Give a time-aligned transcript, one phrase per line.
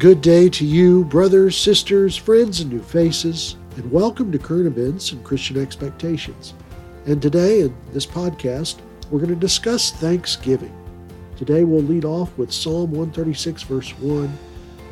[0.00, 5.12] Good day to you, brothers, sisters, friends, and new faces, and welcome to Current Events
[5.12, 6.54] and Christian Expectations.
[7.04, 8.78] And today, in this podcast,
[9.10, 10.74] we're going to discuss Thanksgiving.
[11.36, 14.38] Today, we'll lead off with Psalm 136, verse 1.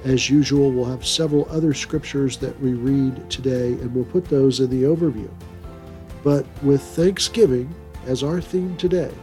[0.04, 4.60] As usual, we'll have several other scriptures that we read today, and we'll put those
[4.60, 5.30] in the overview.
[6.22, 9.14] But with Thanksgiving as our theme today,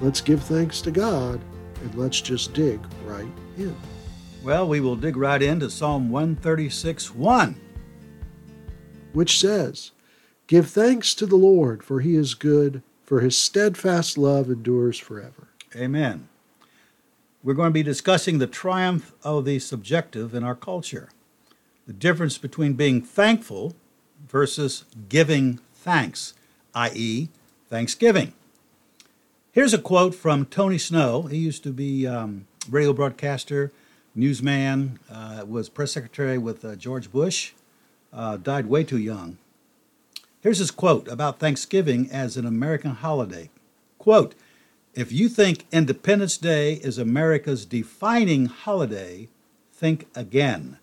[0.00, 1.42] let's give thanks to God
[1.82, 3.76] and let's just dig right in.
[4.42, 7.60] Well, we will dig right into Psalm 136 1.
[9.12, 9.90] Which says,
[10.46, 15.48] Give thanks to the Lord, for he is good, for his steadfast love endures forever.
[15.76, 16.28] Amen.
[17.42, 21.10] We're going to be discussing the triumph of the subjective in our culture,
[21.86, 23.74] the difference between being thankful
[24.26, 26.32] versus giving thanks,
[26.74, 27.28] i.e.,
[27.68, 28.32] Thanksgiving.
[29.52, 31.22] Here's a quote from Tony Snow.
[31.22, 33.70] He used to be um, radio broadcaster
[34.20, 37.52] newsman, uh, was press secretary with uh, George Bush,
[38.12, 39.38] uh, died way too young.
[40.40, 43.50] Here's his quote about Thanksgiving as an American holiday.
[43.98, 44.34] Quote,
[44.94, 49.28] if you think Independence Day is America's defining holiday,
[49.72, 50.78] think again.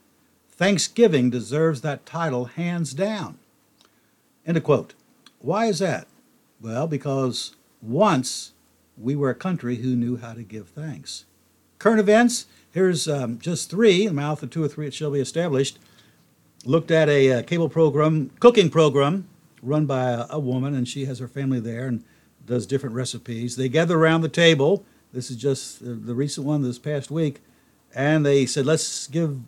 [0.49, 3.38] Thanksgiving deserves that title hands down.
[4.45, 4.94] End of quote.
[5.39, 6.07] Why is that?
[6.61, 8.53] Well, because once
[8.97, 11.25] we were a country who knew how to give thanks.
[11.79, 12.47] Current events,
[12.78, 15.80] Here's um, just three, in the mouth of two or three it shall be established.
[16.64, 19.28] Looked at a, a uh, cable program, cooking program,
[19.64, 22.03] run by a, a, woman, and she has her family there and
[22.45, 23.56] does different recipes.
[23.56, 24.86] They gather around the table.
[25.11, 27.39] This is just the, the recent one this past week.
[27.95, 29.39] And they said, let's give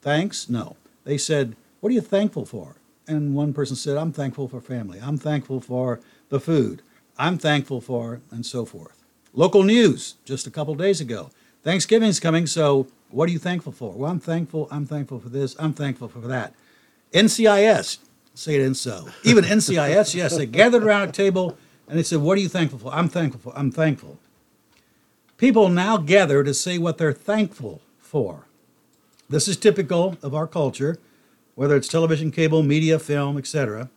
[0.00, 0.48] thanks.
[0.48, 0.78] No.
[1.04, 2.76] They said, what are you thankful for?
[3.06, 4.98] And one person said, I'm thankful for family.
[4.98, 6.80] I'm thankful for the food.
[7.18, 9.04] I'm thankful for, and so forth.
[9.34, 11.30] Local news just a couple days ago.
[11.62, 13.92] Thanksgiving's coming, so what are you thankful for?
[13.92, 14.68] Well, I'm thankful.
[14.70, 15.56] I'm thankful for this.
[15.58, 16.54] I'm thankful for that.
[17.12, 17.98] NCIS,
[18.34, 19.08] say it in so.
[19.24, 21.56] Even NCIS, yes, they gathered around a table
[21.88, 22.94] and they said, What are you thankful for?
[22.94, 23.58] I'm thankful for.
[23.58, 24.18] I'm thankful.
[25.36, 28.46] People now gather to say what they're thankful for.
[29.28, 30.98] This is typical of our culture,
[31.54, 33.90] whether it's television, cable, media, film, etc.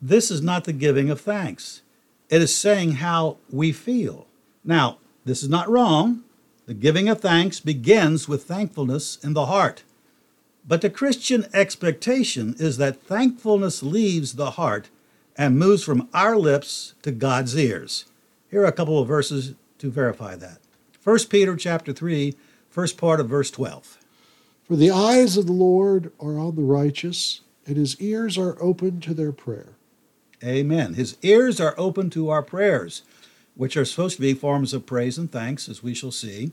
[0.00, 1.82] This is not the giving of thanks.
[2.28, 4.26] It is saying how we feel.
[4.64, 6.22] Now, this is not wrong.
[6.70, 9.82] The giving of thanks begins with thankfulness in the heart.
[10.64, 14.88] But the Christian expectation is that thankfulness leaves the heart
[15.36, 18.04] and moves from our lips to God's ears.
[18.52, 20.58] Here are a couple of verses to verify that.
[21.02, 22.36] 1 Peter chapter 3,
[22.68, 23.98] first part of verse 12.
[24.62, 29.00] For the eyes of the Lord are on the righteous, and his ears are open
[29.00, 29.72] to their prayer.
[30.44, 30.94] Amen.
[30.94, 33.02] His ears are open to our prayers
[33.60, 36.50] which are supposed to be forms of praise and thanks, as we shall see.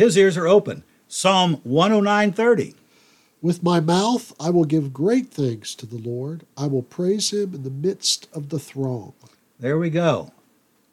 [0.00, 0.82] His ears are open.
[1.08, 2.74] Psalm 109:30.
[3.42, 6.46] With my mouth I will give great thanks to the Lord.
[6.56, 9.12] I will praise him in the midst of the throng.
[9.58, 10.32] There we go.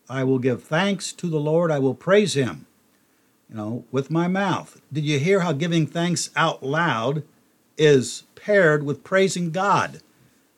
[0.09, 1.72] I will give thanks to the Lord.
[1.72, 2.66] I will praise him.
[3.50, 4.81] You know, with my mouth.
[4.91, 7.23] Did you hear how giving thanks out loud
[7.78, 10.01] is paired with praising God?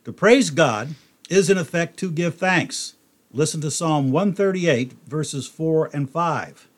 [0.06, 0.96] To praise God
[1.30, 2.96] is in effect to give thanks.
[3.32, 6.69] Listen to Psalm 138, verses 4 and 5.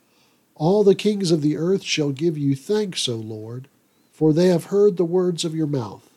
[0.61, 3.67] All the kings of the earth shall give you thanks, O Lord,
[4.13, 6.07] for they have heard the words of your mouth,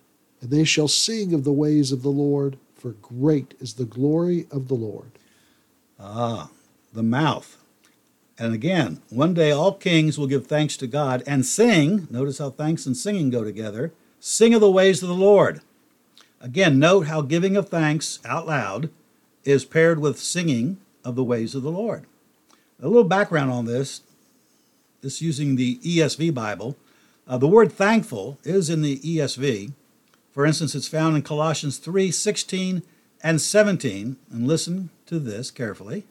[0.43, 4.47] and they shall sing of the ways of the Lord, for great is the glory
[4.51, 5.13] of the Lord.
[5.99, 6.51] Ah,
[6.93, 7.57] the mouth.
[8.39, 12.07] And again, one day all kings will give thanks to God and sing.
[12.11, 13.95] Notice how thanks and singing go together.
[14.21, 15.63] Sing of the ways of the Lord.
[16.43, 18.91] Again, note how giving of thanks out loud
[19.45, 22.05] is paired with singing of the ways of the Lord.
[22.83, 24.03] A little background on this
[25.05, 26.77] this using the ESV Bible.
[27.29, 29.73] Uh, the word thankful is in the ESV.
[30.33, 32.83] For instance, it's found in Colossians 3 16
[33.23, 34.17] and 17.
[34.33, 36.05] And listen to this carefully.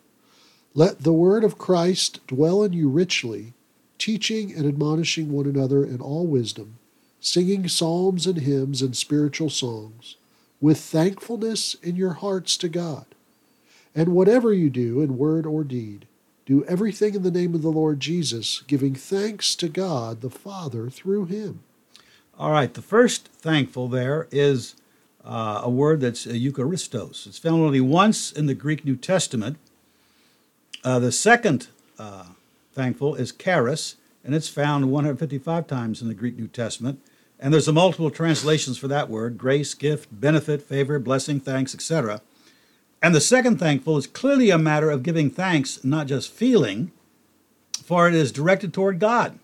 [0.74, 3.54] Let the word of Christ dwell in you richly,
[3.98, 6.78] teaching and admonishing one another in all wisdom,
[7.20, 10.16] singing psalms and hymns and spiritual songs,
[10.62, 13.06] with thankfulness in your hearts to God.
[13.96, 16.08] And whatever you do in word or deed,
[16.46, 20.90] do everything in the name of the Lord Jesus, giving thanks to God the Father
[20.90, 21.64] through him.
[22.38, 24.76] All right, the first thankful there is
[25.24, 27.28] uh, a word that's uh, Eucharistos.
[27.28, 29.58] It's found only once in the Greek New Testament.
[30.84, 31.68] Uh, the second
[31.98, 32.26] uh,
[32.74, 37.00] thankful is charis, and it's found 155 times in the Greek New Testament.
[37.40, 42.22] And there's a multiple translations for that word grace, gift, benefit, favor, blessing, thanks, etc.
[43.04, 46.94] And the second thankful is clearly a matter of giving thanks, not just feeling,
[47.84, 49.40] for it is directed toward God.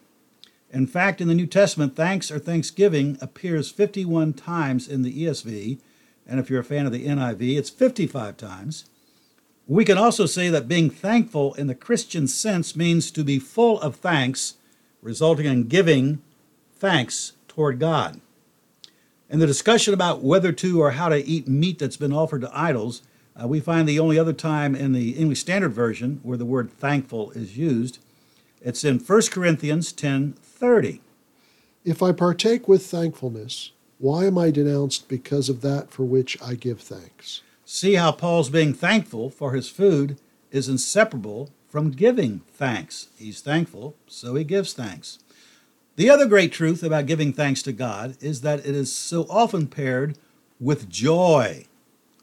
[0.71, 5.77] In fact, in the New Testament, thanks or thanksgiving appears 51 times in the ESV,
[6.25, 8.85] and if you're a fan of the NIV, it's 55 times.
[9.67, 13.81] We can also say that being thankful in the Christian sense means to be full
[13.81, 14.55] of thanks,
[15.01, 16.21] resulting in giving
[16.77, 18.21] thanks toward God.
[19.29, 22.57] In the discussion about whether to or how to eat meat that's been offered to
[22.57, 23.01] idols,
[23.41, 26.71] uh, we find the only other time in the English Standard Version where the word
[26.71, 27.99] thankful is used.
[28.61, 30.99] It's in 1 Corinthians 10:30.
[31.85, 36.55] If I partake with thankfulness, why am I denounced because of that for which I
[36.55, 37.41] give thanks?
[37.65, 40.17] See how Paul's being thankful for his food
[40.51, 43.09] is inseparable from giving thanks.
[43.17, 45.19] He's thankful, so he gives thanks.
[45.95, 49.67] The other great truth about giving thanks to God is that it is so often
[49.67, 50.17] paired
[50.59, 51.65] with joy.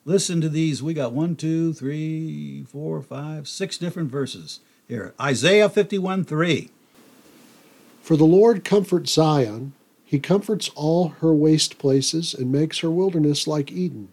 [0.06, 0.84] Listen to these.
[0.84, 5.12] We got one, two, three, four, five, six different verses here.
[5.20, 6.70] Isaiah 51 3.
[8.02, 9.72] For the Lord comforts Zion,
[10.04, 14.10] he comforts all her waste places and makes her wilderness like Eden,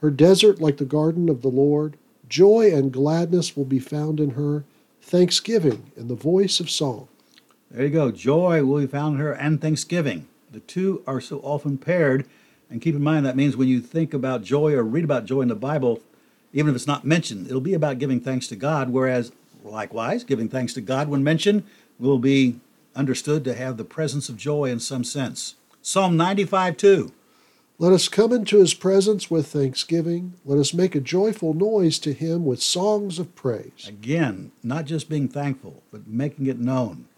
[0.00, 1.96] her desert like the garden of the Lord.
[2.28, 4.62] Joy and gladness will be found in her,
[5.00, 7.08] thanksgiving and the voice of song.
[7.68, 8.12] There you go.
[8.12, 10.28] Joy will be found in her and thanksgiving.
[10.52, 12.28] The two are so often paired.
[12.72, 15.42] And keep in mind that means when you think about joy or read about joy
[15.42, 16.00] in the Bible,
[16.54, 18.88] even if it's not mentioned, it'll be about giving thanks to God.
[18.88, 19.30] Whereas,
[19.62, 21.64] likewise, giving thanks to God when mentioned
[21.98, 22.60] will be
[22.96, 25.54] understood to have the presence of joy in some sense.
[25.82, 27.12] Psalm 95 2.
[27.78, 30.34] Let us come into his presence with thanksgiving.
[30.44, 33.86] Let us make a joyful noise to him with songs of praise.
[33.88, 37.08] Again, not just being thankful, but making it known,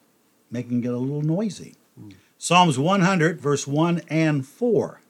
[0.50, 1.74] making it a little noisy.
[2.00, 2.14] Mm.
[2.38, 5.00] Psalms 100, verse 1 and 4.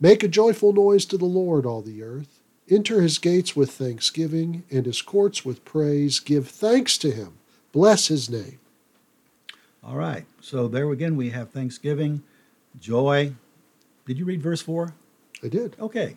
[0.00, 2.40] Make a joyful noise to the Lord, all the earth.
[2.68, 6.20] Enter his gates with thanksgiving and his courts with praise.
[6.20, 7.34] Give thanks to him.
[7.72, 8.58] Bless his name.
[9.82, 10.24] All right.
[10.40, 12.22] So there again we have thanksgiving,
[12.78, 13.34] joy.
[14.06, 14.94] Did you read verse 4?
[15.42, 15.76] I did.
[15.78, 16.16] Okay.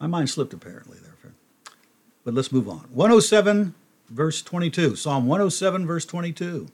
[0.00, 1.16] My mind slipped apparently there.
[2.26, 2.88] But let's move on.
[2.92, 3.72] 107
[4.10, 4.96] verse 22.
[4.96, 6.66] Psalm 107 verse 22.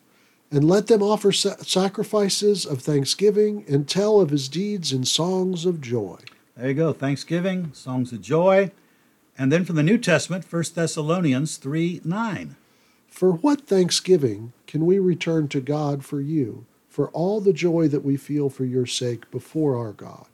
[0.52, 5.64] And let them offer sa- sacrifices of thanksgiving and tell of his deeds in songs
[5.64, 6.18] of joy.
[6.58, 6.92] There you go.
[6.92, 8.70] Thanksgiving, songs of joy.
[9.38, 12.56] And then from the New Testament, 1 Thessalonians 3 9.
[13.08, 18.04] For what thanksgiving can we return to God for you, for all the joy that
[18.04, 20.26] we feel for your sake before our God?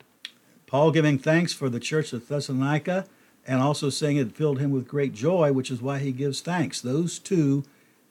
[0.67, 3.07] Paul giving thanks for the church of Thessalonica
[3.47, 6.81] and also saying it filled him with great joy, which is why he gives thanks.
[6.81, 7.63] Those two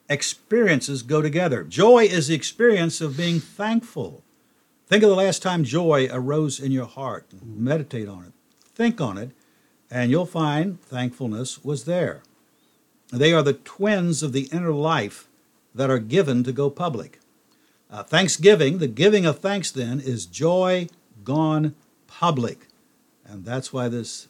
[0.10, 1.64] experiences go together.
[1.64, 4.24] Joy is the experience of being thankful.
[4.88, 7.26] Think of the last time joy arose in your heart.
[7.44, 8.34] Meditate on it,
[8.74, 9.32] think on it,
[9.92, 12.22] and you'll find thankfulness was there.
[13.12, 15.28] They are the twins of the inner life
[15.74, 17.20] that are given to go public.
[17.90, 20.88] Uh, thanksgiving, the giving of thanks, then, is joy
[21.24, 21.76] gone
[22.08, 22.68] public.
[23.26, 24.28] And that's why this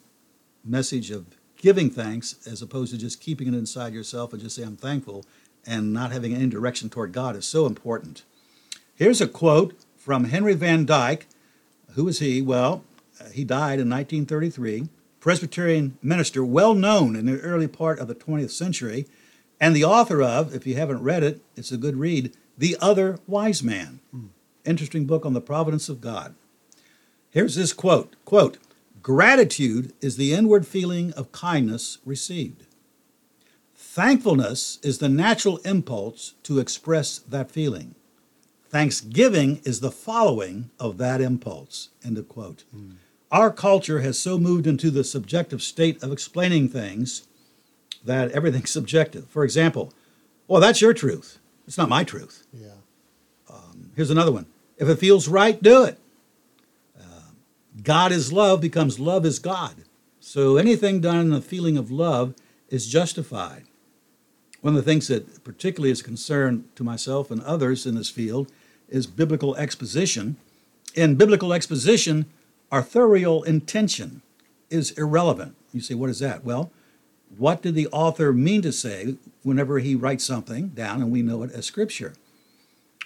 [0.64, 1.26] message of
[1.56, 5.26] giving thanks, as opposed to just keeping it inside yourself and just say, I'm thankful,
[5.68, 8.24] and not having any direction toward God, is so important.
[8.96, 11.28] Here's a quote from Henry Van Dyke.
[11.92, 12.42] Who was he?
[12.42, 12.84] Well,
[13.20, 14.88] uh, he died in 1933.
[15.20, 19.08] Presbyterian minister, well known in the early part of the 20th century,
[19.60, 23.20] and the author of, if you haven't read it, it's a good read, The Other
[23.28, 24.00] Wise Man.
[24.16, 24.30] Mm.
[24.64, 26.36] Interesting book on the providence of God.
[27.30, 28.58] Here's this quote quote,
[29.02, 32.67] Gratitude is the inward feeling of kindness received.
[33.98, 37.96] Thankfulness is the natural impulse to express that feeling.
[38.70, 41.90] Thanksgiving is the following of that impulse.
[42.06, 42.64] End of quote.
[42.76, 42.98] Mm.
[43.32, 47.28] Our culture has so moved into the subjective state of explaining things
[48.06, 49.28] that everything's subjective.
[49.30, 49.92] For example,
[50.48, 51.40] well, that's your truth.
[51.66, 52.46] It's not my truth.
[52.54, 52.68] Yeah.
[53.50, 54.46] Um, here's another one.
[54.78, 55.98] If it feels right, do it.
[56.96, 57.32] Uh,
[57.82, 59.74] God is love becomes love is God.
[60.20, 62.36] So anything done in the feeling of love
[62.70, 63.64] is justified.
[64.68, 68.10] One of the things that particularly is a concern to myself and others in this
[68.10, 68.52] field
[68.90, 70.36] is biblical exposition.
[70.94, 72.26] In biblical exposition,
[72.70, 74.24] authorial intention
[74.70, 75.56] is irrelevant.
[75.72, 76.44] You say, what is that?
[76.44, 76.70] Well,
[77.38, 81.44] what did the author mean to say whenever he writes something down and we know
[81.44, 82.16] it as scripture?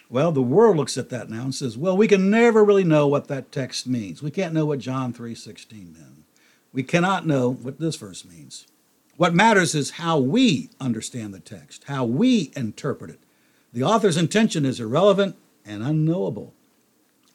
[0.10, 3.06] Well, the world looks at that now and says, well, we can never really know
[3.06, 4.24] what that text means.
[4.24, 6.24] We can't know what John 3:16 meant.
[6.74, 8.65] We cannot know what this verse means.
[9.18, 13.20] What matters is how we understand the text, how we interpret it.
[13.74, 16.53] The author's intention is irrelevant and unknowable.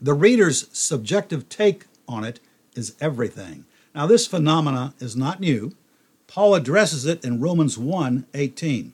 [0.00, 2.40] The reader's subjective take on it
[2.74, 3.64] is everything.
[3.94, 5.74] Now, this phenomena is not new.
[6.26, 8.92] Paul addresses it in Romans 1 18.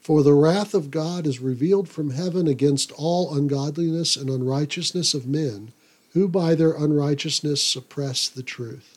[0.00, 5.26] For the wrath of God is revealed from heaven against all ungodliness and unrighteousness of
[5.26, 5.72] men,
[6.12, 8.96] who by their unrighteousness suppress the truth.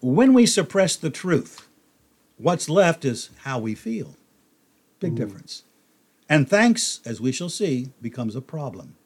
[0.00, 1.66] When we suppress the truth,
[2.40, 4.16] what's left is how we feel.
[4.98, 5.16] Big mm.
[5.16, 5.64] difference.
[6.28, 8.96] And thanks, as we shall see, becomes a problem.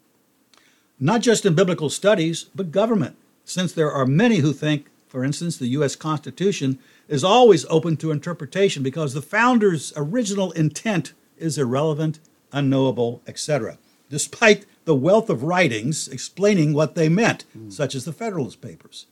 [1.00, 5.57] Not just in biblical studies, but government, since there are many who think, for instance,
[5.57, 5.97] the U.S.
[5.97, 12.21] Constitution is always open to interpretation because the founders' original intent is irrelevant,
[12.53, 13.79] unknowable, etc.,
[14.11, 17.73] despite the wealth of writings explaining what they meant, mm.
[17.73, 19.07] such as the Federalist Papers.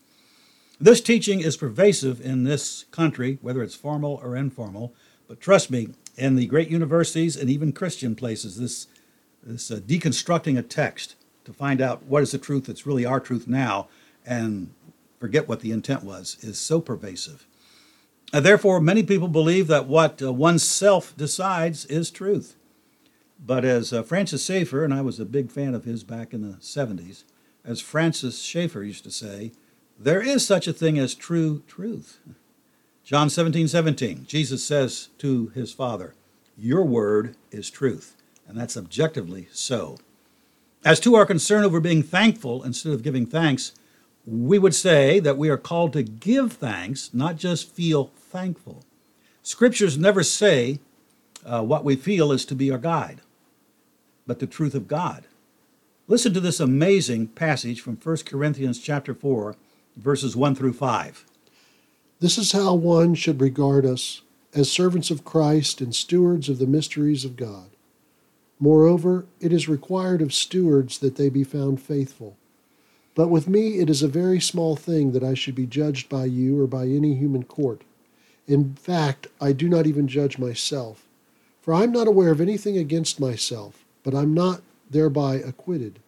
[0.83, 4.93] This teaching is pervasive in this country, whether it's formal or informal,
[5.29, 8.89] but trust me, in the great universities and even Christian places, this,
[9.45, 13.21] this uh, deconstructing a text to find out what is the truth that's really our
[13.21, 13.87] truth now
[14.27, 14.75] and
[15.21, 17.47] forget what the intent was is so pervasive.
[18.33, 22.57] Uh, therefore, many people believe that what uh, oneself decides is truth.
[23.39, 26.43] But as uh, Francis Schaeffer, and I was a big fan of his back in
[26.43, 27.23] the 70s,
[27.65, 29.53] as Francis Schaeffer used to say,
[30.02, 32.18] there is such a thing as true truth.
[33.04, 36.14] John 17, 17, Jesus says to his Father,
[36.56, 38.16] Your word is truth.
[38.47, 39.99] And that's objectively so.
[40.85, 43.73] As to our concern over being thankful instead of giving thanks,
[44.26, 48.85] we would say that we are called to give thanks, not just feel thankful.
[49.42, 50.80] Scriptures never say
[51.44, 53.21] uh, what we feel is to be our guide,
[54.26, 55.25] but the truth of God.
[56.09, 59.56] Listen to this amazing passage from 1 Corinthians chapter 4,
[59.97, 61.25] verses 1 through 5.
[62.21, 64.23] This is how one should regard us
[64.55, 67.71] as servants of Christ and stewards of the mysteries of God.
[68.61, 72.37] Moreover, it is required of stewards that they be found faithful.
[73.15, 76.27] But with me it is a very small thing that I should be judged by
[76.27, 77.83] you or by any human court.
[78.47, 81.07] In fact, I do not even judge myself.
[81.61, 86.01] For I am not aware of anything against myself, but I'm not thereby acquitted.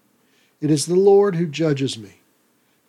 [0.61, 2.21] It is the Lord who judges me.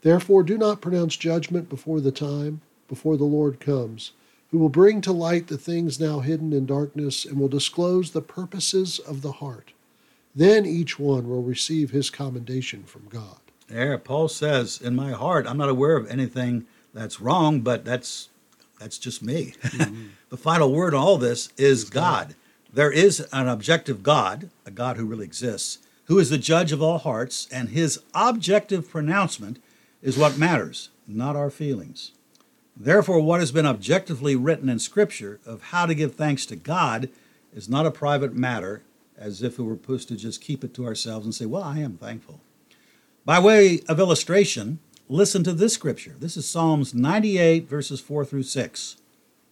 [0.06, 4.12] Therefore, do not pronounce judgment before the time, before the Lord comes,
[4.52, 8.22] who will bring to light the things now hidden in darkness and will disclose the
[8.22, 9.72] purposes of the heart.
[10.36, 13.40] Then each one will receive his commendation from God.
[13.68, 18.30] There, Paul says, in my heart, I'm not aware of anything that's wrong, but that's
[18.80, 19.56] that's just me.
[19.64, 20.10] Mm-hmm.
[20.30, 22.28] the final word on all this is God.
[22.28, 22.36] God.
[22.72, 26.84] There is an objective God, a God who really exists, who is the judge of
[26.84, 29.58] all hearts, and his objective pronouncement
[30.06, 32.12] is what matters, not our feelings.
[32.78, 37.10] Therefore, what has been objectively written in Scripture of how to give thanks to God
[37.52, 38.84] is not a private matter,
[39.18, 41.80] as if we were supposed to just keep it to ourselves and say, Well, I
[41.80, 42.40] am thankful.
[43.26, 44.78] By way of illustration,
[45.10, 46.16] listen to this scripture.
[46.20, 48.98] This is Psalms 98, verses 4 through 6.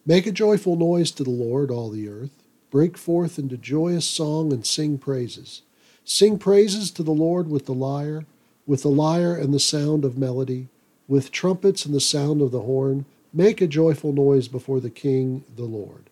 [0.06, 2.44] Make a joyful noise to the Lord, all the earth.
[2.70, 5.64] Break forth into joyous song and sing praises.
[6.06, 8.26] Sing praises to the Lord with the lyre,
[8.66, 10.68] with the lyre and the sound of melody,
[11.08, 13.06] with trumpets and the sound of the horn.
[13.34, 16.10] Make a joyful noise before the King, the Lord.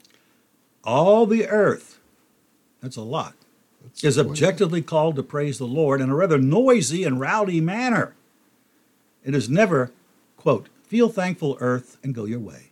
[0.84, 2.00] All the earth,
[2.82, 3.36] that's a lot,
[3.84, 8.16] that's is objectively called to praise the Lord in a rather noisy and rowdy manner.
[9.24, 9.92] It is never,
[10.36, 12.70] quote, feel thankful, earth, and go your way.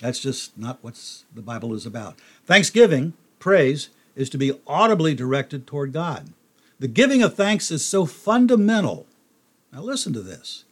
[0.00, 1.00] That's just not what
[1.34, 2.18] the Bible is about.
[2.46, 6.32] Thanksgiving, praise, is to be audibly directed toward God.
[6.78, 9.06] The giving of thanks is so fundamental.
[9.72, 10.64] Now, listen to this.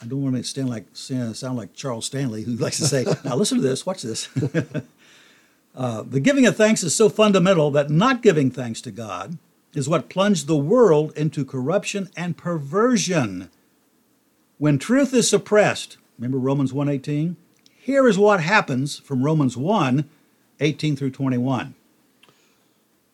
[0.00, 3.36] I don't want to stand like, sound like Charles Stanley, who likes to say, Now,
[3.36, 4.28] listen to this, watch this.
[5.76, 9.38] uh, the giving of thanks is so fundamental that not giving thanks to God
[9.74, 13.50] is what plunged the world into corruption and perversion.
[14.58, 17.36] When truth is suppressed, remember Romans 1:18?
[17.78, 20.08] Here is what happens from Romans 1
[20.60, 21.74] 18 through 21.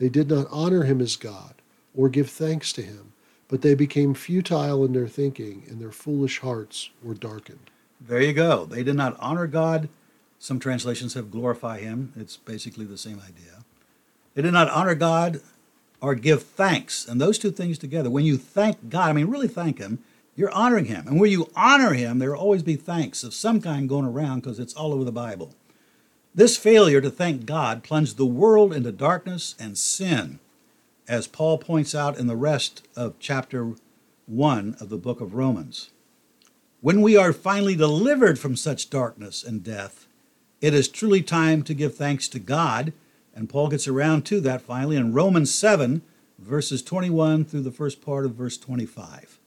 [0.00, 1.54] they did not honor him as God
[1.94, 3.12] or give thanks to him,
[3.48, 7.70] but they became futile in their thinking, and their foolish hearts were darkened.
[8.00, 8.64] There you go.
[8.64, 9.90] They did not honor God.
[10.38, 12.14] Some translations have glorify him.
[12.16, 13.64] It's basically the same idea.
[14.32, 15.42] They did not honor God
[16.00, 17.06] or give thanks.
[17.06, 19.98] And those two things together, when you thank God, I mean, really thank him,
[20.34, 21.06] you're honoring him.
[21.06, 24.40] And where you honor him, there will always be thanks of some kind going around
[24.40, 25.54] because it's all over the Bible.
[26.32, 30.38] This failure to thank God plunged the world into darkness and sin,
[31.08, 33.74] as Paul points out in the rest of chapter
[34.26, 35.90] 1 of the book of Romans.
[36.80, 40.06] When we are finally delivered from such darkness and death,
[40.60, 42.92] it is truly time to give thanks to God,
[43.34, 46.00] and Paul gets around to that finally in Romans 7,
[46.38, 49.40] verses 21 through the first part of verse 25.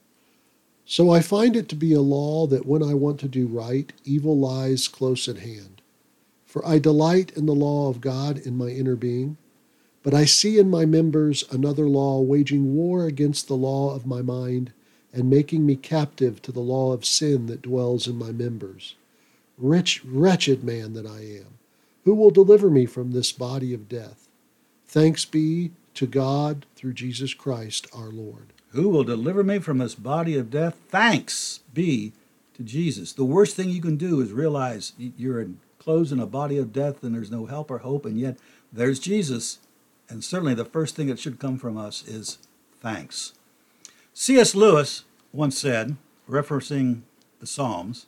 [0.86, 3.94] So I find it to be a law that when I want to do right,
[4.04, 5.82] evil lies close at hand.
[6.54, 9.38] For I delight in the law of God in my inner being,
[10.04, 14.22] but I see in my members another law waging war against the law of my
[14.22, 14.72] mind
[15.12, 18.94] and making me captive to the law of sin that dwells in my members.
[19.58, 21.58] Rich, wretched man that I am,
[22.04, 24.30] who will deliver me from this body of death?
[24.86, 28.54] Thanks be to God through Jesus Christ our Lord.
[28.74, 30.78] Who will deliver me from this body of death?
[30.90, 32.14] Thanks be
[32.54, 33.12] to Jesus.
[33.12, 35.42] The worst thing you can do is realize you're
[35.84, 38.38] enclosed in a body of death and there's no help or hope, and yet
[38.72, 39.60] there's Jesus.
[40.08, 42.38] And certainly the first thing that should come from us is
[42.80, 43.34] thanks.
[44.13, 44.56] C.S.
[44.56, 45.98] Lewis once said,
[46.30, 47.02] referencing
[47.42, 48.06] the Psalms,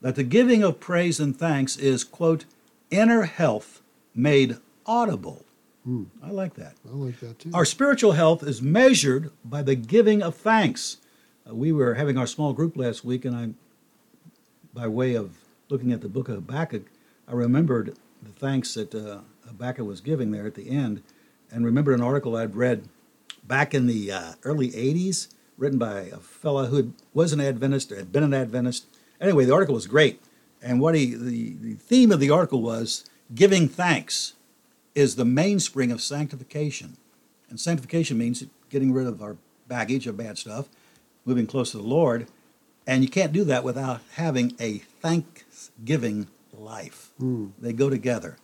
[0.00, 2.44] that the giving of praise and thanks is, quote,
[2.92, 3.82] inner health
[4.14, 5.44] made audible.
[5.82, 6.04] Hmm.
[6.22, 6.74] I like that.
[6.88, 7.50] I like that too.
[7.52, 10.98] Our spiritual health is measured by the giving of thanks.
[11.48, 13.48] Uh, we were having our small group last week, and I,
[14.72, 16.82] by way of looking at the book of Habakkuk,
[17.28, 21.02] I remembered the thanks that uh, Habakkuk was giving there at the end,
[21.50, 22.88] and remembered an article I'd read
[23.44, 25.28] back in the uh, early 80s,
[25.58, 28.86] written by a fellow who was an Adventist or had been an Adventist.
[29.20, 30.20] Anyway, the article was great,
[30.62, 33.04] and what he the, the theme of the article was
[33.34, 34.34] giving thanks
[34.94, 36.96] is the mainspring of sanctification.
[37.48, 39.36] And sanctification means getting rid of our
[39.68, 40.68] baggage of bad stuff,
[41.24, 42.26] moving close to the Lord.
[42.86, 47.10] And you can't do that without having a thanksgiving life.
[47.20, 47.52] Mm.
[47.58, 48.36] They go together.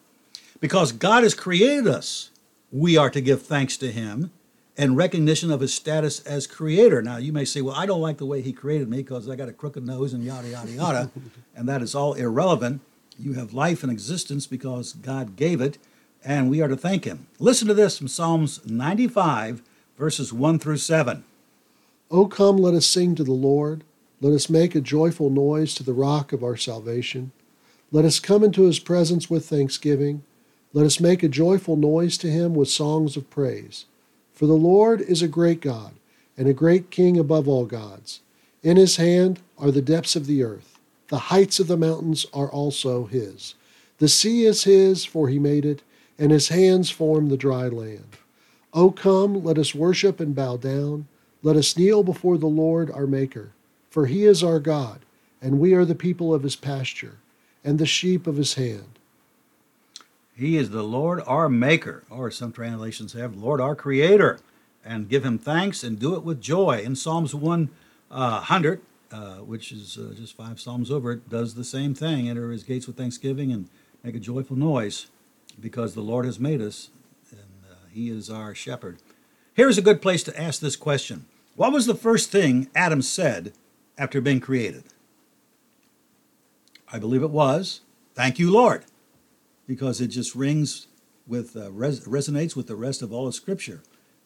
[0.61, 2.31] Because God has created us,
[2.71, 4.31] we are to give thanks to Him
[4.77, 7.03] and recognition of His status as Creator.
[7.03, 9.37] Now, you may say, well, I don't like the way He created me because I
[9.37, 11.11] got a crooked nose and yada, yada, yada.
[11.57, 12.81] and that is all irrelevant.
[13.19, 15.79] You have life and existence because God gave it
[16.25, 17.27] and we are to thank him.
[17.39, 19.63] Listen to this from Psalms 95,
[19.99, 21.25] verses 1 through 7.
[22.11, 23.85] O come, let us sing to the Lord.
[24.21, 27.33] Let us make a joyful noise to the rock of our salvation.
[27.93, 30.25] Let us come into his presence with thanksgiving.
[30.73, 33.85] Let us make a joyful noise to him with songs of praise.
[34.33, 35.93] For the Lord is a great God,
[36.37, 38.21] and a great King above all gods.
[38.63, 40.79] In his hand are the depths of the earth.
[41.09, 43.55] The heights of the mountains are also his.
[43.99, 45.83] The sea is his, for he made it
[46.19, 48.17] and his hands form the dry land.
[48.73, 51.09] O come, let us worship and bow down.
[51.43, 53.51] Let us kneel before the Lord our Maker.
[53.91, 55.01] For he is our God,
[55.41, 57.19] and we are the people of his pasture,
[57.65, 58.99] and the sheep of his hand.
[60.35, 64.41] He is the Lord our Maker, or some translations have Lord our Creator,
[64.85, 66.81] and give him thanks and do it with joy.
[66.85, 68.81] In Psalms 100,
[69.13, 72.29] uh, uh, which is uh, just five Psalms over, it does the same thing.
[72.29, 73.69] Enter his gates with thanksgiving and
[74.03, 75.07] make a joyful noise
[75.61, 76.89] because the Lord has made us
[77.31, 78.99] and uh, He is our shepherd.
[79.55, 83.53] Here's a good place to ask this question What was the first thing Adam said
[83.99, 84.85] after being created?
[86.93, 87.81] I believe it was,
[88.15, 88.85] Thank you, Lord,
[89.67, 90.87] because it just rings
[91.27, 93.81] with, uh, res- resonates with the rest of all of Scripture.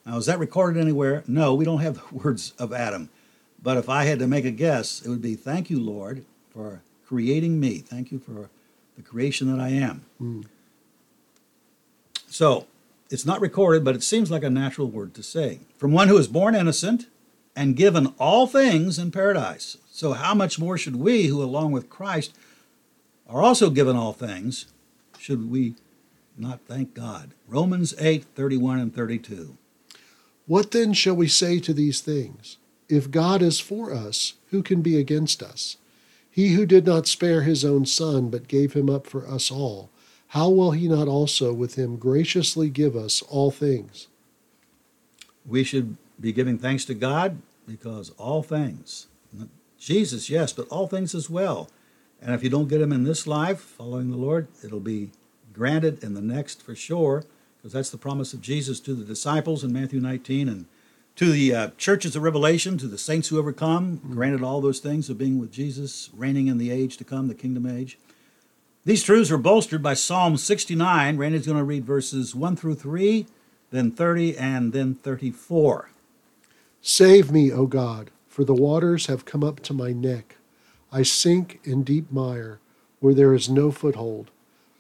[0.04, 1.22] Now, is that recorded anywhere?
[1.28, 3.10] No, we don't have the words of Adam.
[3.62, 6.82] But if I had to make a guess, it would be, Thank you, Lord, for
[7.06, 7.78] creating me.
[7.78, 8.50] Thank you for
[8.96, 10.04] the creation that I am.
[10.20, 10.46] Mm.
[12.26, 12.66] So
[13.08, 15.60] it's not recorded, but it seems like a natural word to say.
[15.78, 17.06] From one who is born innocent
[17.54, 19.78] and given all things in paradise.
[19.90, 22.34] So, how much more should we, who along with Christ
[23.28, 24.66] are also given all things,
[25.18, 25.74] should we
[26.36, 27.32] not thank God?
[27.48, 29.56] Romans 8 31 and 32.
[30.46, 32.58] What then shall we say to these things?
[32.88, 35.76] If God is for us, who can be against us?
[36.30, 39.90] He who did not spare his own son, but gave him up for us all
[40.28, 44.08] how will he not also with him graciously give us all things?
[45.44, 49.06] We should be giving thanks to God because all things,
[49.78, 51.70] Jesus, yes, but all things as well.
[52.20, 55.10] And if you don't get them in this life, following the Lord, it'll be
[55.52, 57.24] granted in the next for sure,
[57.56, 60.66] because that's the promise of Jesus to the disciples in Matthew 19 and
[61.16, 65.08] to the uh, churches of Revelation, to the saints who overcome, granted all those things
[65.08, 67.98] of being with Jesus, reigning in the age to come, the kingdom age.
[68.84, 71.16] These truths are bolstered by Psalm 69.
[71.16, 73.26] Randy's going to read verses 1 through 3,
[73.70, 75.90] then 30, and then 34.
[76.82, 80.35] Save me, O God, for the waters have come up to my neck.
[80.96, 82.58] I sink in deep mire,
[83.00, 84.30] where there is no foothold.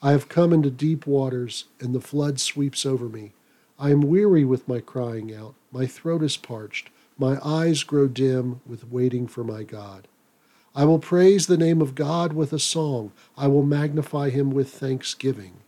[0.00, 3.34] I have come into deep waters, and the flood sweeps over me.
[3.78, 5.54] I am weary with my crying out.
[5.70, 6.88] My throat is parched.
[7.18, 10.08] My eyes grow dim with waiting for my God.
[10.74, 13.12] I will praise the name of God with a song.
[13.36, 15.58] I will magnify him with thanksgiving.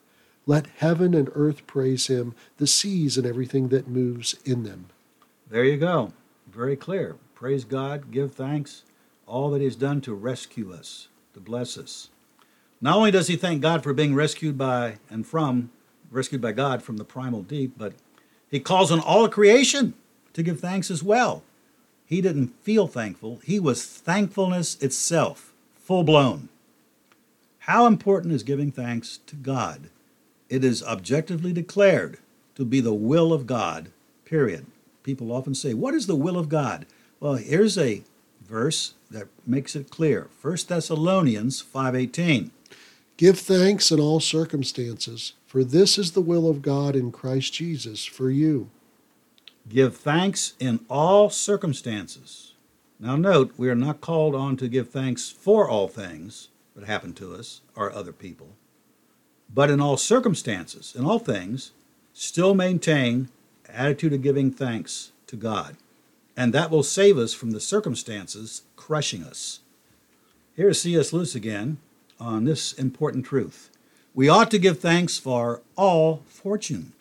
[0.47, 4.87] Let heaven and earth praise him, the seas and everything that moves in them.
[5.51, 6.15] There you go.
[6.51, 7.17] Very clear.
[7.35, 8.85] Praise God, give thanks,
[9.29, 12.09] all that He's done to rescue us, to bless us.
[12.81, 15.71] Not only does he thank God for being rescued by and from,
[16.11, 17.95] rescued by God from the primal deep, but
[18.49, 19.95] he calls on all creation
[20.33, 21.43] to give thanks as well.
[22.07, 26.49] He didn't feel thankful, he was thankfulness itself, full blown.
[27.61, 29.91] How important is giving thanks to God?
[30.49, 32.19] It is objectively declared
[32.55, 33.91] to be the will of God,
[34.25, 34.67] period.
[35.03, 36.87] People often say, What is the will of God?
[37.21, 38.05] Well, here's a
[38.41, 40.29] verse that makes it clear.
[40.41, 42.51] 1 Thessalonians 5:18.
[43.17, 48.05] Give thanks in all circumstances, for this is the will of God in Christ Jesus
[48.05, 48.71] for you.
[49.69, 52.55] Give thanks in all circumstances.
[53.01, 57.13] Now, note, we are not called on to give thanks for all things that happen
[57.15, 58.51] to us or other people,
[59.53, 61.73] but in all circumstances, in all things,
[62.13, 63.29] still maintain
[63.69, 65.77] attitude of giving thanks to God.
[66.39, 69.59] And that will save us from the circumstances crushing us.
[70.55, 71.13] Here's C.S.
[71.13, 71.79] Lewis again
[72.21, 73.71] on this important truth.
[74.15, 76.93] We ought to give thanks for all fortune.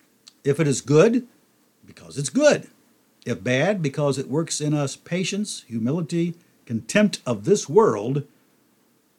[0.44, 1.28] If it is good,
[1.86, 2.70] because it's good.
[3.28, 6.34] If bad, because it works in us patience, humility,
[6.66, 8.24] contempt of this world,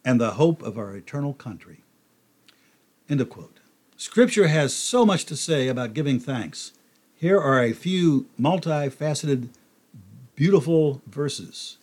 [0.04, 1.82] and the hope of our eternal country.
[3.08, 3.60] End of quote.
[3.96, 6.72] Scripture has so much to say about giving thanks.
[7.14, 9.50] Here are a few multifaceted,
[10.38, 11.78] beautiful verses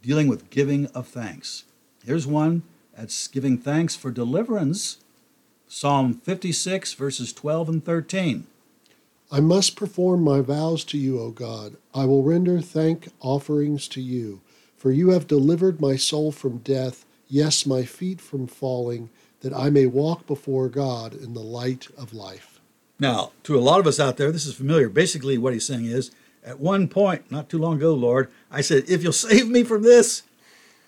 [0.00, 1.64] dealing with giving of thanks.
[2.02, 2.62] Here's one
[2.96, 4.96] that's giving thanks for deliverance
[5.68, 8.46] Psalm 56, verses 12 and 13.
[9.30, 11.76] I must perform my vows to you, O God.
[11.94, 14.40] I will render thank offerings to you,
[14.78, 19.10] for you have delivered my soul from death, yes, my feet from falling,
[19.42, 22.60] that I may walk before God in the light of life.
[22.98, 24.88] Now, to a lot of us out there, this is familiar.
[24.88, 26.10] Basically, what he's saying is
[26.44, 29.82] at one point, not too long ago, Lord, I said, if you'll save me from
[29.82, 30.22] this,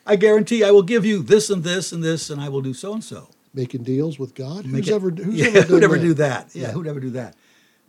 [0.07, 2.75] I guarantee I will give you this and this and this, and I will do
[2.75, 4.65] so and so making deals with God.
[4.65, 6.03] Make who's it- ever who's yeah, ever done who'd ever that?
[6.03, 6.49] do that?
[6.55, 6.73] Yeah, Yeah.
[6.73, 7.37] who'd ever do that?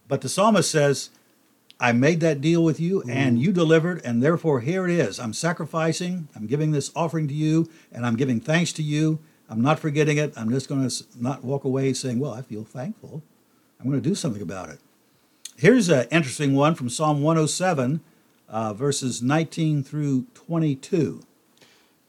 [0.08, 1.10] But the psalmist says,
[1.80, 3.42] I made that deal with you and mm.
[3.42, 5.20] you delivered, and therefore here it is.
[5.20, 9.20] I'm sacrificing, I'm giving this offering to you, and I'm giving thanks to you.
[9.50, 10.34] I'm not forgetting it.
[10.38, 13.24] I'm just going to not walk away saying, Well, I feel thankful.
[13.80, 14.80] I'm going to do something about it.
[15.58, 18.02] Here's an interesting one from Psalm 107,
[18.50, 21.22] uh, verses 19 through 22.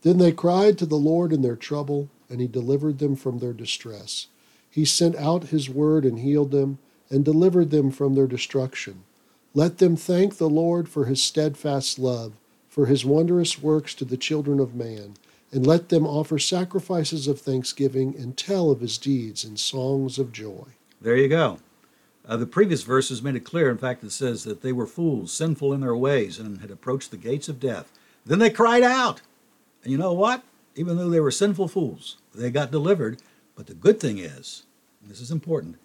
[0.03, 3.53] Then they cried to the Lord in their trouble, and he delivered them from their
[3.53, 4.29] distress.
[4.71, 6.79] He sent out his word and healed them,
[7.11, 9.05] and delivered them from their destruction.
[9.53, 12.33] Let them thank the Lord for his steadfast love,
[12.69, 15.15] for his wondrous works to the children of man,
[15.53, 20.33] and let them offer sacrifices of thanksgiving and tell of his deeds in songs of
[20.33, 20.65] joy.
[21.01, 21.59] There you go.
[22.27, 23.71] Uh, the previous verses made it clear.
[23.71, 27.11] In fact, it says that they were fools, sinful in their ways, and had approached
[27.11, 27.93] the gates of death.
[28.25, 29.21] Then they cried out.
[29.83, 30.43] And you know what?
[30.75, 33.19] Even though they were sinful fools, they got delivered.
[33.55, 34.65] But the good thing is,
[35.03, 35.77] this is important,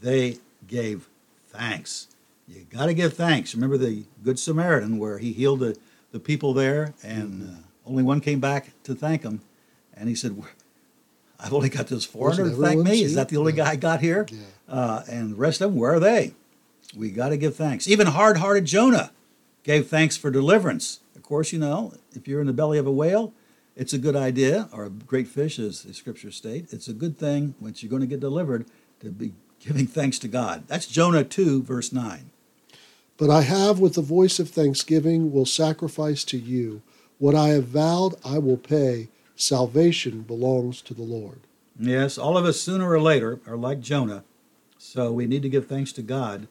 [0.00, 1.08] they gave
[1.46, 2.08] thanks.
[2.46, 3.54] You got to give thanks.
[3.54, 5.76] Remember the Good Samaritan where he healed the,
[6.12, 9.40] the people there, and uh, only one came back to thank him.
[9.94, 10.40] And he said,
[11.40, 13.02] I've only got this foreigner to thank me.
[13.02, 13.64] Is that the only Yeah.
[13.64, 14.26] guy I got here?
[14.30, 14.38] Yeah.
[14.68, 16.34] Uh, and the rest of them, where are they?
[16.96, 17.88] We got to give thanks.
[17.88, 19.12] Even hard hearted Jonah
[19.62, 21.00] gave thanks for deliverance.
[21.16, 23.32] Of course, you know, if you're in the belly of a whale,
[23.76, 26.72] it's a good idea, or a great fish, as the scriptures state.
[26.72, 28.66] It's a good thing once you're going to get delivered
[29.00, 30.64] to be giving thanks to God.
[30.66, 32.30] That's Jonah 2, verse 9.
[33.16, 36.82] But I have, with the voice of thanksgiving, will sacrifice to you.
[37.18, 39.08] What I have vowed, I will pay.
[39.36, 41.40] Salvation belongs to the Lord.
[41.78, 44.24] Yes, all of us sooner or later are like Jonah,
[44.90, 46.48] so we need to give thanks to God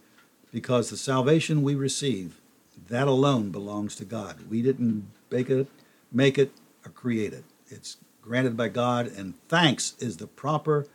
[0.52, 2.40] because the salvation we receive,
[2.88, 4.48] that alone belongs to God.
[4.48, 5.68] We didn't make it,
[6.12, 6.52] make it,
[6.86, 7.46] or create it.
[7.68, 10.86] It's granted by God, and thanks is the proper,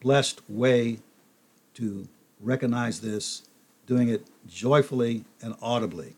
[0.00, 0.98] blessed way
[1.74, 2.08] to
[2.40, 3.46] recognize this,
[3.86, 6.16] doing it joyfully and audibly.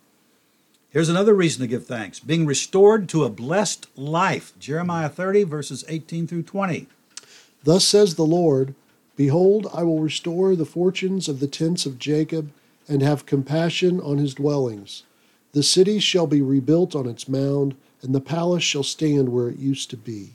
[0.88, 4.58] Here's another reason to give thanks being restored to a blessed life.
[4.58, 6.86] Jeremiah 30, verses 18 through 20.
[7.64, 8.74] Thus says the Lord
[9.16, 12.50] Behold, I will restore the fortunes of the tents of Jacob,
[12.88, 15.04] and have compassion on his dwellings.
[15.52, 19.58] The city shall be rebuilt on its mound, and the palace shall stand where it
[19.58, 20.32] used to be.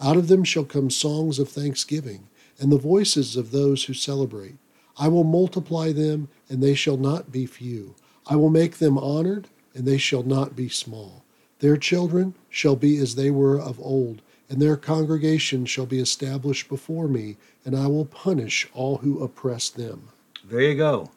[0.00, 4.54] Out of them shall come songs of thanksgiving, and the voices of those who celebrate.
[4.96, 7.94] I will multiply them, and they shall not be few.
[8.26, 11.24] I will make them honored, and they shall not be small.
[11.58, 14.22] Their children shall be as they were of old,
[14.52, 19.70] and their congregation shall be established before me, and I will punish all who oppress
[19.70, 20.10] them.
[20.44, 21.10] There you go.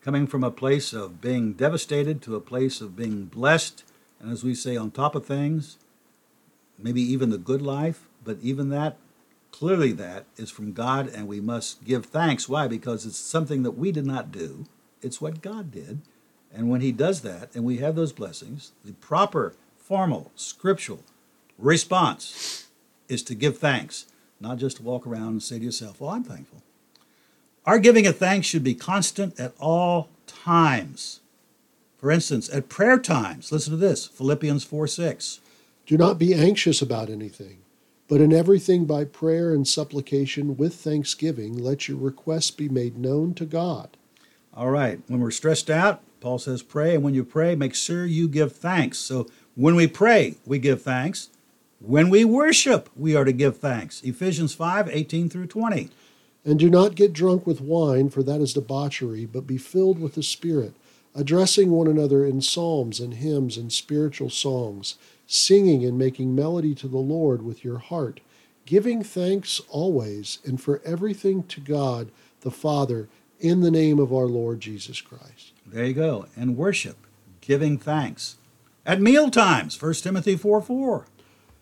[0.00, 3.84] Coming from a place of being devastated to a place of being blessed,
[4.18, 5.76] and as we say, on top of things,
[6.78, 8.96] maybe even the good life, but even that,
[9.52, 12.48] clearly that is from God, and we must give thanks.
[12.48, 12.68] Why?
[12.68, 14.64] Because it's something that we did not do,
[15.02, 16.00] it's what God did.
[16.54, 21.04] And when He does that, and we have those blessings, the proper, formal, scriptural
[21.58, 22.66] response
[23.08, 24.06] is to give thanks,
[24.40, 26.62] not just to walk around and say to yourself, Well, I'm thankful.
[27.64, 31.20] Our giving of thanks should be constant at all times.
[31.98, 35.40] For instance, at prayer times, listen to this Philippians 4 6.
[35.86, 37.58] Do not be anxious about anything,
[38.08, 43.34] but in everything by prayer and supplication with thanksgiving, let your requests be made known
[43.34, 43.96] to God.
[44.54, 48.06] All right, when we're stressed out, Paul says pray, and when you pray, make sure
[48.06, 48.98] you give thanks.
[48.98, 51.28] So when we pray, we give thanks.
[51.80, 54.02] When we worship, we are to give thanks.
[54.02, 55.90] Ephesians 5 18 through 20.
[56.44, 60.14] And do not get drunk with wine, for that is debauchery, but be filled with
[60.14, 60.74] the Spirit,
[61.14, 66.88] addressing one another in psalms and hymns and spiritual songs, singing and making melody to
[66.88, 68.20] the Lord with your heart,
[68.64, 72.10] giving thanks always and for everything to God
[72.40, 73.08] the Father
[73.40, 75.52] in the name of our Lord Jesus Christ.
[75.66, 76.26] There you go.
[76.36, 76.96] And worship,
[77.40, 78.36] giving thanks.
[78.86, 81.06] At meal times, 1 Timothy 4 4.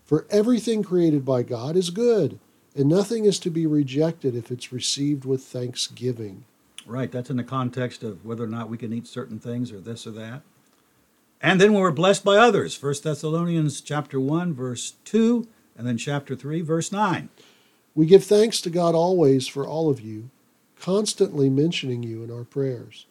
[0.05, 2.39] For everything created by God is good,
[2.75, 6.45] and nothing is to be rejected if it's received with thanksgiving.
[6.85, 9.79] Right, that's in the context of whether or not we can eat certain things or
[9.79, 10.43] this or that.
[11.41, 15.97] And then when we're blessed by others, 1 Thessalonians chapter 1 verse 2 and then
[15.97, 17.29] chapter 3 verse 9.
[17.95, 20.29] We give thanks to God always for all of you,
[20.79, 23.05] constantly mentioning you in our prayers.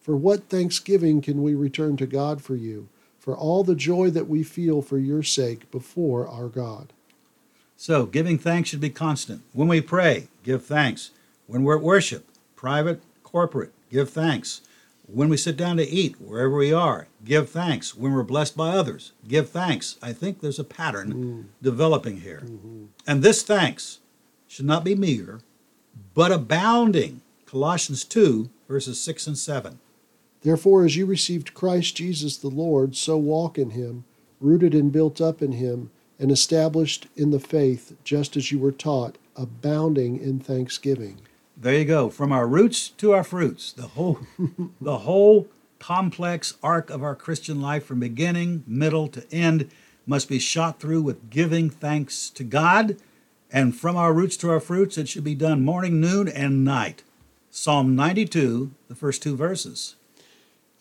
[0.00, 2.88] For what thanksgiving can we return to God for you,
[3.22, 6.92] for all the joy that we feel for your sake before our God?
[7.76, 9.42] So, giving thanks should be constant.
[9.52, 11.10] When we pray, give thanks.
[11.46, 14.62] When we're at worship, private, corporate, give thanks.
[15.06, 17.94] When we sit down to eat, wherever we are, give thanks.
[17.94, 19.98] When we're blessed by others, give thanks.
[20.02, 21.44] I think there's a pattern Mm.
[21.62, 22.42] developing here.
[22.44, 22.84] Mm-hmm.
[23.06, 23.98] And this thanks
[24.48, 25.40] should not be meager,
[26.14, 27.20] but abounding.
[27.46, 29.78] Colossians 2, verses 6 and 7.
[30.42, 34.04] Therefore, as you received Christ Jesus the Lord, so walk in him,
[34.40, 38.72] rooted and built up in him, and established in the faith, just as you were
[38.72, 41.20] taught, abounding in thanksgiving.
[41.56, 42.10] There you go.
[42.10, 43.72] From our roots to our fruits.
[43.72, 44.20] The whole
[44.80, 49.70] the whole complex arc of our Christian life from beginning, middle to end
[50.06, 52.96] must be shot through with giving thanks to God.
[53.50, 57.02] And from our roots to our fruits, it should be done morning, noon, and night.
[57.50, 59.96] Psalm 92, the first two verses.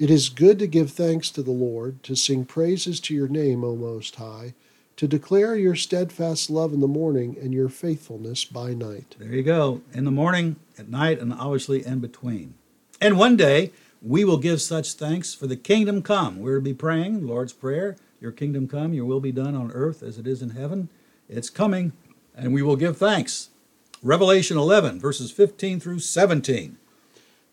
[0.02, 3.64] It is good to give thanks to the Lord, to sing praises to your name,
[3.64, 4.56] O Most High,
[4.96, 9.16] to declare your steadfast love in the morning and your faithfulness by night.
[9.20, 9.84] There you go.
[9.94, 12.56] In the morning, at night, and obviously in between.
[13.00, 16.40] And one day, we will give such thanks for the kingdom come.
[16.40, 20.02] We're to be praying, Lord's Prayer, Your kingdom come, Your will be done on earth
[20.02, 20.90] as it is in heaven.
[21.30, 21.94] It's coming,
[22.36, 23.52] and we will give thanks.
[24.02, 26.80] Revelation 11, verses 15 through 17.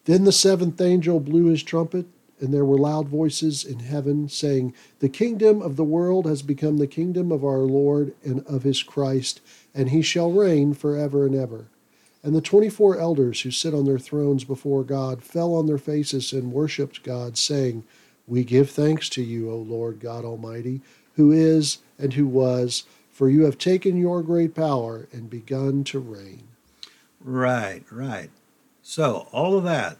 [0.07, 2.07] Then the seventh angel blew his trumpet,
[2.40, 6.79] and there were loud voices in heaven saying, The kingdom of the world has become
[6.79, 9.40] the kingdom of our Lord and of his Christ,
[9.74, 11.66] and he shall reign forever and ever.
[12.22, 15.79] And the twenty four elders who sit on their thrones before God fell on their
[15.79, 17.85] faces and worshipped God, saying,
[18.27, 20.81] We give thanks to you, O Lord God Almighty,
[21.14, 25.98] who is and who was, for you have taken your great power and begun to
[25.98, 26.42] reign.
[27.20, 28.31] Right, right.
[28.83, 29.98] So, all of that,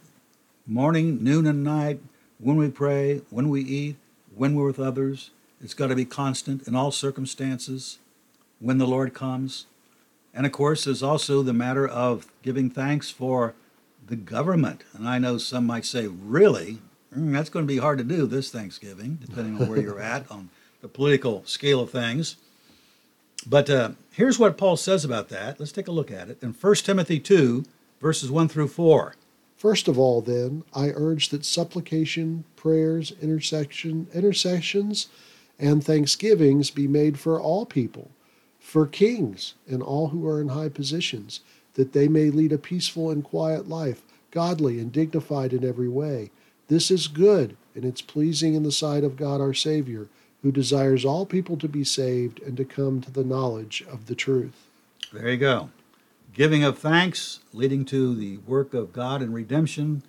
[0.67, 2.01] morning, noon, and night,
[2.39, 3.97] when we pray, when we eat,
[4.35, 7.99] when we're with others, it's got to be constant in all circumstances
[8.61, 9.67] when the Lord comes.
[10.33, 13.55] And of course, there's also the matter of giving thanks for
[14.07, 14.85] the government.
[14.95, 16.79] And I know some might say, really?
[17.17, 20.31] Mm, that's going to be hard to do this Thanksgiving, depending on where you're at
[20.31, 22.37] on the political scale of things.
[23.47, 25.59] But uh, here's what Paul says about that.
[25.59, 27.65] Let's take a look at it in 1 Timothy 2,
[28.01, 29.15] verses 1 through 4.
[29.59, 35.09] First of all, then, I urge that supplication, prayers, intercession, intercessions,
[35.59, 38.13] and thanksgivings be made for all people,
[38.61, 41.41] for kings and all who are in high positions,
[41.75, 46.31] that they may lead a peaceful and quiet life, godly and dignified in every way.
[46.69, 50.07] This is good, and it's pleasing in the sight of God our Savior,
[50.43, 54.15] who desires all people to be saved and to come to the knowledge of the
[54.15, 54.69] truth.
[55.13, 55.71] There you go.
[56.39, 60.05] Giving of thanks, leading to the work of God and redemption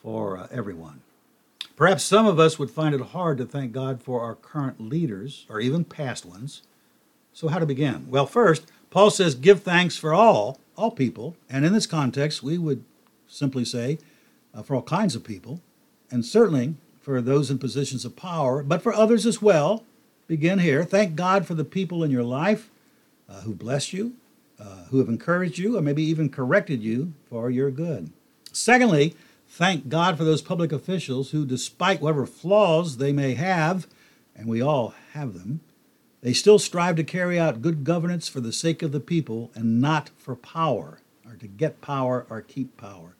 [0.00, 1.00] for uh, everyone.
[1.74, 5.46] Perhaps some of us would find it hard to thank God for our current leaders
[5.48, 6.62] or even past ones.
[7.32, 8.08] So, how to begin?
[8.08, 11.34] Well, first, Paul says, give thanks for all, all people.
[11.50, 12.84] And in this context, we would
[13.26, 13.98] simply say,
[14.54, 15.60] uh, for all kinds of people,
[16.08, 19.82] and certainly for those in positions of power, but for others as well.
[20.28, 20.84] Begin here.
[20.84, 22.70] Thank God for the people in your life
[23.28, 24.14] uh, who bless you,
[24.58, 28.12] uh, who have encouraged you, or maybe even corrected you for your good.
[28.52, 29.14] Secondly,
[29.48, 33.86] thank God for those public officials who, despite whatever flaws they may have,
[34.36, 35.60] and we all have them,
[36.22, 39.80] they still strive to carry out good governance for the sake of the people and
[39.80, 43.14] not for power, or to get power or keep power.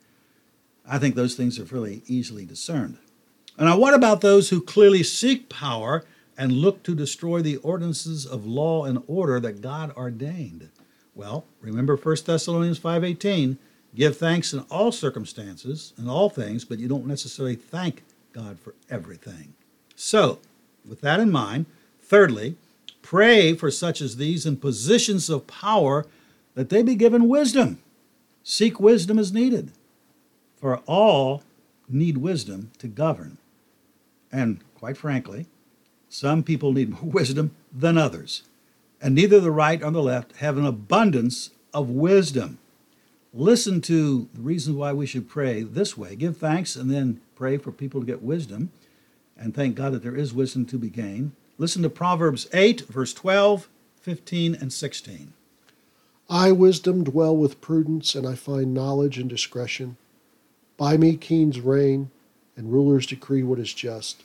[0.86, 2.98] I think those things are fairly easily discerned.
[3.58, 6.04] And now, what about those who clearly seek power
[6.36, 10.70] and look to destroy the ordinances of law and order that God ordained?
[11.14, 13.58] Well, remember 1 Thessalonians 5:18,
[13.94, 18.74] give thanks in all circumstances and all things, but you don't necessarily thank God for
[18.90, 19.54] everything.
[19.94, 20.40] So,
[20.84, 21.66] with that in mind,
[22.02, 22.56] thirdly,
[23.04, 26.06] Pray for such as these in positions of power
[26.54, 27.78] that they be given wisdom.
[28.42, 29.72] Seek wisdom as needed,
[30.56, 31.42] for all
[31.86, 33.36] need wisdom to govern.
[34.32, 35.44] And quite frankly,
[36.08, 38.44] some people need more wisdom than others.
[39.04, 42.56] And neither the right nor the left have an abundance of wisdom.
[43.34, 47.58] Listen to the reasons why we should pray this way give thanks and then pray
[47.58, 48.72] for people to get wisdom,
[49.36, 51.32] and thank God that there is wisdom to be gained.
[51.58, 53.68] Listen to Proverbs 8, verse 12,
[54.00, 55.34] 15, and 16.
[56.30, 59.98] I, wisdom, dwell with prudence, and I find knowledge and discretion.
[60.78, 62.10] By me kings reign,
[62.56, 64.22] and rulers decree what is just.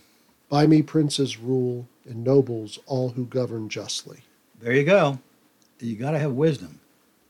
[0.48, 4.24] By me princes rule, and nobles all who govern justly.
[4.62, 5.20] There you go.
[5.80, 6.82] You got to have wisdom.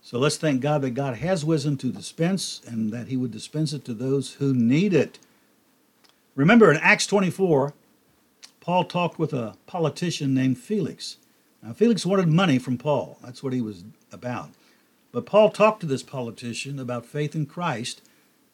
[0.01, 3.71] So let's thank God that God has wisdom to dispense and that He would dispense
[3.71, 5.19] it to those who need it.
[6.35, 7.73] Remember in Acts 24,
[8.59, 11.17] Paul talked with a politician named Felix.
[11.61, 13.19] Now, Felix wanted money from Paul.
[13.23, 14.49] That's what he was about.
[15.11, 18.01] But Paul talked to this politician about faith in Christ,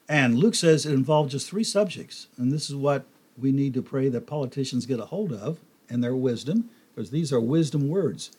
[0.08, 2.26] and Luke says it involved just three subjects.
[2.36, 3.04] And this is what
[3.38, 7.32] we need to pray that politicians get a hold of in their wisdom, because these
[7.32, 8.30] are wisdom words.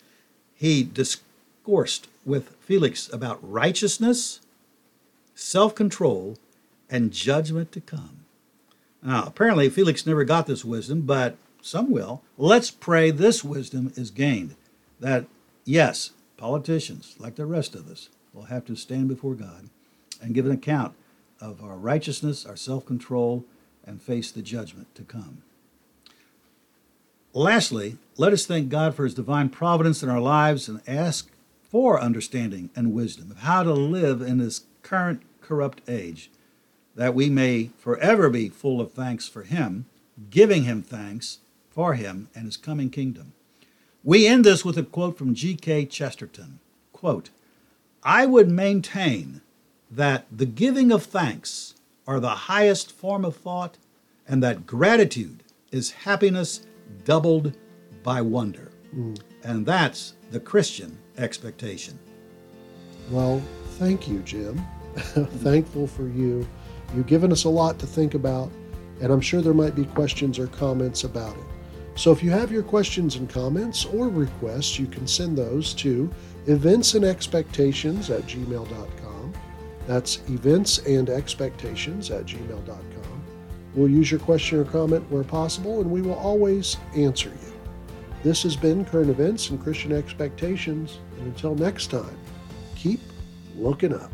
[0.58, 4.42] He discoursed with Felix about righteousness,
[5.36, 6.38] self control,
[6.90, 8.26] and judgment to come.
[9.04, 12.24] Now, apparently, Felix never got this wisdom, but some will.
[12.38, 14.56] Let's pray this wisdom is gained.
[15.00, 15.26] That,
[15.64, 19.70] yes, politicians, like the rest of us, will have to stand before God
[20.22, 20.96] and give an account
[21.40, 23.46] of our righteousness, our self control,
[23.86, 25.44] and face the judgment to come.
[27.34, 31.30] Lastly, let us thank God for His divine providence in our lives and ask
[31.70, 36.32] for understanding and wisdom of how to live in this current corrupt age,
[36.96, 39.86] that we may forever be full of thanks for Him,
[40.30, 41.40] giving Him thanks
[41.78, 43.34] for him and his coming kingdom.
[44.04, 45.86] We end this with a quote from G.K.
[45.86, 46.58] Chesterton.
[46.92, 47.30] Quote,
[48.02, 49.42] I would maintain
[49.92, 51.76] that the giving of thanks
[52.08, 53.78] are the highest form of thought
[54.28, 56.62] and that gratitude is happiness
[57.04, 57.56] doubled
[58.04, 58.72] by wonder.
[58.96, 59.20] Mm.
[59.44, 61.98] And that's the Christian expectation.
[63.10, 63.42] Well,
[63.80, 64.66] thank you, Jim.
[64.96, 66.48] Thankful for you.
[66.96, 68.52] You've given us a lot to think about,
[69.02, 71.44] and I'm sure there might be questions or comments about it.
[71.96, 76.12] So if you have your questions and comments or requests, you can send those to
[76.46, 79.34] eventsandexpectations at gmail.com.
[79.88, 83.07] That's eventsandexpectations at gmail.com.
[83.78, 87.54] We'll use your question or comment where possible, and we will always answer you.
[88.24, 92.18] This has been Current Events and Christian Expectations, and until next time,
[92.76, 93.00] keep
[93.56, 94.12] looking up.